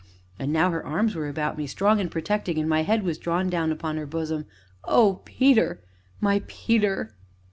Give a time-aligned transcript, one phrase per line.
[0.39, 3.51] And now her arms were about me, strong and protecting, and my head was drawn
[3.51, 4.47] down upon her bosom.
[4.83, 5.79] "Oh, Peter!
[6.19, 7.13] my Peter!"